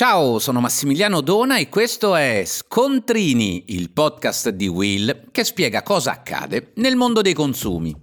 Ciao, 0.00 0.38
sono 0.38 0.60
Massimiliano 0.60 1.20
Dona 1.20 1.58
e 1.58 1.68
questo 1.68 2.16
è 2.16 2.44
Scontrini, 2.46 3.64
il 3.66 3.90
podcast 3.90 4.48
di 4.48 4.66
Will 4.66 5.30
che 5.30 5.44
spiega 5.44 5.82
cosa 5.82 6.12
accade 6.12 6.72
nel 6.76 6.96
mondo 6.96 7.20
dei 7.20 7.34
consumi. 7.34 7.94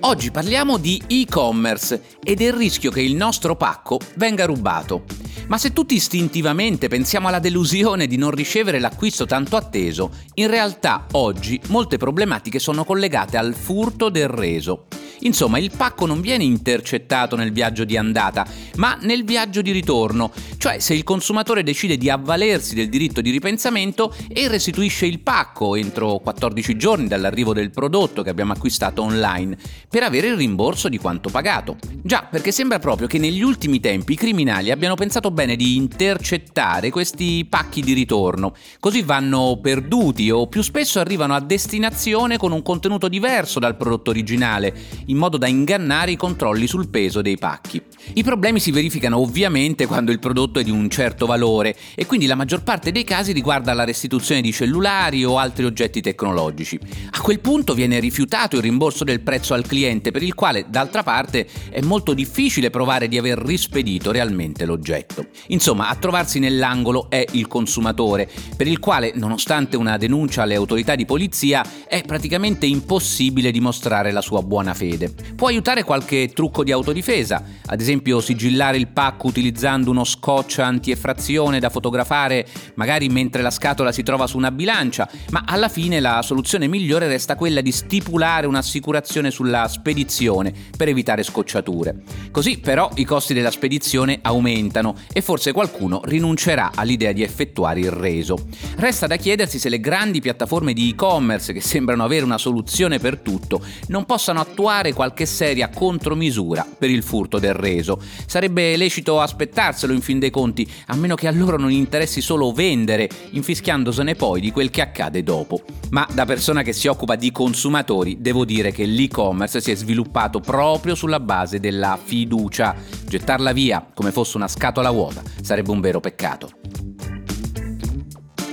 Oggi 0.00 0.32
parliamo 0.32 0.78
di 0.78 1.00
e-commerce 1.06 2.16
e 2.20 2.34
del 2.34 2.52
rischio 2.52 2.90
che 2.90 3.02
il 3.02 3.14
nostro 3.14 3.54
pacco 3.54 4.00
venga 4.16 4.46
rubato. 4.46 5.04
Ma 5.46 5.58
se 5.58 5.72
tutti 5.72 5.94
istintivamente 5.94 6.88
pensiamo 6.88 7.28
alla 7.28 7.38
delusione 7.38 8.08
di 8.08 8.16
non 8.16 8.32
ricevere 8.32 8.80
l'acquisto 8.80 9.26
tanto 9.26 9.54
atteso, 9.54 10.10
in 10.34 10.48
realtà 10.48 11.06
oggi 11.12 11.60
molte 11.68 11.98
problematiche 11.98 12.58
sono 12.58 12.84
collegate 12.84 13.36
al 13.36 13.54
furto 13.54 14.08
del 14.08 14.26
reso. 14.26 14.86
Insomma, 15.20 15.58
il 15.58 15.70
pacco 15.76 16.06
non 16.06 16.20
viene 16.20 16.44
intercettato 16.44 17.36
nel 17.36 17.52
viaggio 17.52 17.84
di 17.84 17.96
andata, 17.96 18.46
ma 18.76 18.96
nel 19.02 19.24
viaggio 19.24 19.62
di 19.62 19.70
ritorno, 19.70 20.32
cioè 20.56 20.78
se 20.78 20.94
il 20.94 21.04
consumatore 21.04 21.62
decide 21.62 21.96
di 21.96 22.08
avvalersi 22.08 22.74
del 22.74 22.88
diritto 22.88 23.20
di 23.20 23.30
ripensamento 23.30 24.14
e 24.28 24.48
restituisce 24.48 25.06
il 25.06 25.20
pacco 25.20 25.74
entro 25.74 26.18
14 26.18 26.76
giorni 26.76 27.08
dall'arrivo 27.08 27.52
del 27.52 27.70
prodotto 27.70 28.22
che 28.22 28.30
abbiamo 28.30 28.52
acquistato 28.52 29.02
online, 29.02 29.56
per 29.88 30.02
avere 30.02 30.28
il 30.28 30.36
rimborso 30.36 30.88
di 30.88 30.98
quanto 30.98 31.28
pagato. 31.28 31.76
Già, 32.02 32.26
perché 32.30 32.52
sembra 32.52 32.78
proprio 32.78 33.06
che 33.06 33.18
negli 33.18 33.42
ultimi 33.42 33.80
tempi 33.80 34.12
i 34.12 34.16
criminali 34.16 34.70
abbiano 34.70 34.94
pensato 34.94 35.30
bene 35.30 35.56
di 35.56 35.76
intercettare 35.76 36.90
questi 36.90 37.46
pacchi 37.48 37.82
di 37.82 37.92
ritorno, 37.92 38.54
così 38.78 39.02
vanno 39.02 39.58
perduti 39.60 40.30
o 40.30 40.46
più 40.46 40.62
spesso 40.62 41.00
arrivano 41.00 41.34
a 41.34 41.40
destinazione 41.40 42.38
con 42.38 42.52
un 42.52 42.62
contenuto 42.62 43.08
diverso 43.08 43.58
dal 43.58 43.76
prodotto 43.76 44.10
originale, 44.10 44.74
in 45.10 45.16
modo 45.16 45.36
da 45.36 45.48
ingannare 45.48 46.12
i 46.12 46.16
controlli 46.16 46.66
sul 46.66 46.88
peso 46.88 47.20
dei 47.20 47.36
pacchi. 47.36 47.82
I 48.14 48.22
problemi 48.22 48.60
si 48.60 48.70
verificano 48.70 49.18
ovviamente 49.18 49.86
quando 49.86 50.10
il 50.10 50.18
prodotto 50.18 50.58
è 50.58 50.64
di 50.64 50.70
un 50.70 50.88
certo 50.88 51.26
valore 51.26 51.76
e 51.94 52.06
quindi 52.06 52.26
la 52.26 52.34
maggior 52.34 52.62
parte 52.62 52.90
dei 52.90 53.04
casi 53.04 53.32
riguarda 53.32 53.72
la 53.72 53.84
restituzione 53.84 54.40
di 54.40 54.52
cellulari 54.52 55.24
o 55.24 55.38
altri 55.38 55.64
oggetti 55.64 56.00
tecnologici. 56.00 56.78
A 57.10 57.20
quel 57.20 57.40
punto 57.40 57.74
viene 57.74 58.00
rifiutato 58.00 58.56
il 58.56 58.62
rimborso 58.62 59.04
del 59.04 59.20
prezzo 59.20 59.54
al 59.54 59.66
cliente 59.66 60.10
per 60.10 60.22
il 60.22 60.34
quale 60.34 60.66
d'altra 60.68 61.02
parte 61.02 61.46
è 61.68 61.80
molto 61.82 62.14
difficile 62.14 62.70
provare 62.70 63.06
di 63.06 63.18
aver 63.18 63.38
rispedito 63.38 64.10
realmente 64.10 64.64
l'oggetto. 64.64 65.26
Insomma, 65.48 65.88
a 65.88 65.94
trovarsi 65.96 66.38
nell'angolo 66.38 67.10
è 67.10 67.24
il 67.32 67.46
consumatore, 67.46 68.28
per 68.56 68.66
il 68.66 68.78
quale 68.78 69.12
nonostante 69.14 69.76
una 69.76 69.96
denuncia 69.96 70.42
alle 70.42 70.54
autorità 70.54 70.94
di 70.94 71.04
polizia 71.04 71.64
è 71.86 72.02
praticamente 72.02 72.66
impossibile 72.66 73.50
dimostrare 73.50 74.10
la 74.10 74.20
sua 74.20 74.42
buona 74.42 74.74
fede. 74.74 75.12
Può 75.36 75.48
aiutare 75.48 75.84
qualche 75.84 76.30
trucco 76.32 76.64
di 76.64 76.72
autodifesa, 76.72 77.44
ad 77.66 77.80
esempio 77.80 77.89
sigillare 78.20 78.76
il 78.76 78.88
pacco 78.88 79.26
utilizzando 79.26 79.90
uno 79.90 80.04
scotch 80.04 80.58
anti-effrazione 80.58 81.58
da 81.58 81.70
fotografare 81.70 82.46
magari 82.74 83.08
mentre 83.08 83.42
la 83.42 83.50
scatola 83.50 83.92
si 83.92 84.02
trova 84.02 84.26
su 84.26 84.36
una 84.36 84.50
bilancia, 84.50 85.08
ma 85.30 85.44
alla 85.46 85.68
fine 85.68 86.00
la 86.00 86.22
soluzione 86.22 86.66
migliore 86.66 87.08
resta 87.08 87.36
quella 87.36 87.60
di 87.60 87.72
stipulare 87.72 88.46
un'assicurazione 88.46 89.30
sulla 89.30 89.66
spedizione 89.68 90.52
per 90.76 90.88
evitare 90.88 91.22
scocciature. 91.22 92.02
Così 92.30 92.58
però 92.58 92.90
i 92.96 93.04
costi 93.04 93.34
della 93.34 93.50
spedizione 93.50 94.18
aumentano 94.22 94.94
e 95.12 95.20
forse 95.20 95.52
qualcuno 95.52 96.00
rinuncerà 96.04 96.72
all'idea 96.74 97.12
di 97.12 97.22
effettuare 97.22 97.80
il 97.80 97.90
reso. 97.90 98.46
Resta 98.76 99.06
da 99.06 99.16
chiedersi 99.16 99.58
se 99.58 99.68
le 99.68 99.80
grandi 99.80 100.20
piattaforme 100.20 100.72
di 100.72 100.90
e-commerce 100.90 101.52
che 101.52 101.60
sembrano 101.60 102.04
avere 102.04 102.24
una 102.24 102.38
soluzione 102.38 102.98
per 102.98 103.18
tutto 103.18 103.60
non 103.88 104.04
possano 104.04 104.40
attuare 104.40 104.92
qualche 104.92 105.26
seria 105.26 105.68
contromisura 105.68 106.66
per 106.78 106.90
il 106.90 107.02
furto 107.02 107.38
del 107.38 107.54
reso. 107.54 107.79
Sarebbe 108.26 108.76
lecito 108.76 109.20
aspettarselo 109.20 109.92
in 109.92 110.00
fin 110.00 110.18
dei 110.18 110.30
conti, 110.30 110.68
a 110.86 110.96
meno 110.96 111.14
che 111.14 111.26
a 111.26 111.32
loro 111.32 111.58
non 111.58 111.70
interessi 111.70 112.20
solo 112.20 112.52
vendere, 112.52 113.08
infischiandosene 113.30 114.14
poi 114.14 114.40
di 114.40 114.50
quel 114.50 114.70
che 114.70 114.80
accade 114.80 115.22
dopo. 115.22 115.62
Ma 115.90 116.06
da 116.12 116.24
persona 116.24 116.62
che 116.62 116.72
si 116.72 116.86
occupa 116.86 117.16
di 117.16 117.32
consumatori, 117.32 118.18
devo 118.20 118.44
dire 118.44 118.72
che 118.72 118.84
l'e-commerce 118.84 119.60
si 119.60 119.70
è 119.70 119.74
sviluppato 119.74 120.40
proprio 120.40 120.94
sulla 120.94 121.20
base 121.20 121.60
della 121.60 121.98
fiducia. 122.02 122.74
Gettarla 123.06 123.52
via 123.52 123.86
come 123.92 124.12
fosse 124.12 124.36
una 124.36 124.48
scatola 124.48 124.90
vuota 124.90 125.22
sarebbe 125.42 125.70
un 125.70 125.80
vero 125.80 126.00
peccato. 126.00 126.50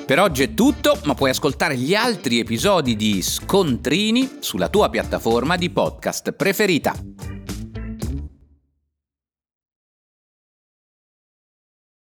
Per 0.08 0.20
oggi 0.22 0.44
è 0.44 0.54
tutto, 0.54 0.98
ma 1.04 1.16
puoi 1.16 1.32
ascoltare 1.32 1.76
gli 1.76 1.94
altri 1.94 2.40
episodi 2.40 2.96
di 2.96 3.22
Scontrini 3.22 4.38
sulla 4.40 4.70
tua 4.70 4.90
piattaforma 4.90 5.58
di 5.58 5.70
podcast 5.70 6.32
preferita. 6.32 6.96